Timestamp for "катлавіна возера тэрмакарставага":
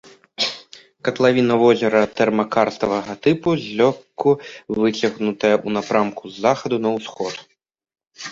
1.07-3.13